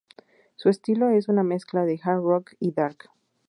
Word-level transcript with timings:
Su 0.55 0.69
estilo 0.69 1.09
es 1.11 1.27
una 1.29 1.43
mezcla 1.43 1.85
de 1.85 1.99
hard 2.03 2.23
rock 2.23 2.55
y 2.59 2.71
dark. 2.71 3.11